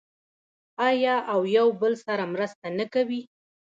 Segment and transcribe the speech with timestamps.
[0.89, 3.21] آیا او یو بل سره مرسته نه کوي؟